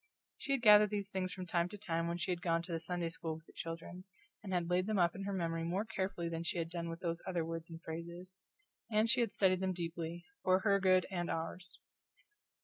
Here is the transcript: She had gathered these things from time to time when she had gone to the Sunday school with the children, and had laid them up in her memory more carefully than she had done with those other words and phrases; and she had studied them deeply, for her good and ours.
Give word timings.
She 0.39 0.53
had 0.53 0.63
gathered 0.63 0.89
these 0.89 1.11
things 1.11 1.31
from 1.31 1.45
time 1.45 1.69
to 1.69 1.77
time 1.77 2.07
when 2.07 2.17
she 2.17 2.31
had 2.31 2.41
gone 2.41 2.63
to 2.63 2.71
the 2.71 2.79
Sunday 2.79 3.09
school 3.09 3.35
with 3.35 3.45
the 3.45 3.53
children, 3.53 4.05
and 4.41 4.51
had 4.51 4.67
laid 4.67 4.87
them 4.87 4.97
up 4.97 5.13
in 5.13 5.25
her 5.25 5.31
memory 5.31 5.63
more 5.63 5.85
carefully 5.85 6.27
than 6.27 6.41
she 6.41 6.57
had 6.57 6.71
done 6.71 6.89
with 6.89 7.01
those 7.01 7.21
other 7.27 7.45
words 7.45 7.69
and 7.69 7.83
phrases; 7.83 8.39
and 8.89 9.11
she 9.11 9.19
had 9.21 9.31
studied 9.31 9.59
them 9.59 9.73
deeply, 9.73 10.25
for 10.41 10.61
her 10.61 10.79
good 10.79 11.05
and 11.11 11.29
ours. 11.29 11.77